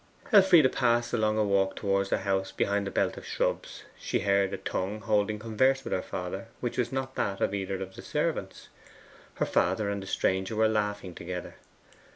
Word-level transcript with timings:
Elfride 0.33 0.71
passed 0.71 1.13
along 1.13 1.37
a 1.37 1.43
walk 1.43 1.75
towards 1.75 2.09
the 2.09 2.17
house 2.17 2.51
behind 2.51 2.87
a 2.87 2.89
belt 2.89 3.17
of 3.17 3.23
shrubs. 3.27 3.83
She 3.99 4.21
heard 4.21 4.51
a 4.51 4.57
tongue 4.57 5.01
holding 5.01 5.37
converse 5.37 5.83
with 5.83 5.93
her 5.93 6.01
father, 6.01 6.47
which 6.59 6.79
was 6.79 6.91
not 6.91 7.13
that 7.13 7.39
of 7.39 7.53
either 7.53 7.79
of 7.83 7.93
the 7.95 8.01
servants. 8.01 8.69
Her 9.35 9.45
father 9.45 9.91
and 9.91 10.01
the 10.01 10.07
stranger 10.07 10.55
were 10.55 10.67
laughing 10.67 11.13
together. 11.13 11.53